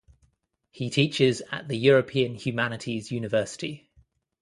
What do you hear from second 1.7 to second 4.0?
European Humanities University.